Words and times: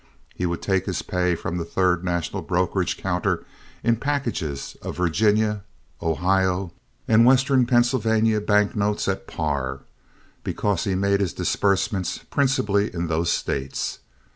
He 0.33 0.47
would 0.47 0.63
take 0.63 0.87
his 0.87 1.03
pay 1.03 1.35
from 1.35 1.57
the 1.59 1.63
Third 1.63 2.03
National 2.03 2.41
brokerage 2.41 2.97
counter 2.97 3.45
in 3.83 3.97
packages 3.97 4.75
of 4.81 4.97
Virginia, 4.97 5.61
Ohio, 6.01 6.71
and 7.07 7.23
western 7.23 7.67
Pennsylvania 7.67 8.41
bank 8.41 8.75
notes 8.75 9.07
at 9.07 9.27
par, 9.27 9.81
because 10.43 10.85
he 10.85 10.95
made 10.95 11.19
his 11.19 11.33
disbursements 11.33 12.17
principally 12.31 12.91
in 12.91 13.09
those 13.09 13.31
States. 13.31 13.99